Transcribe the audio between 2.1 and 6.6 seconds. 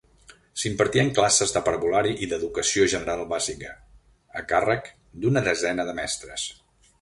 i d'educació general bàsica, a càrrec d'una desena de mestres.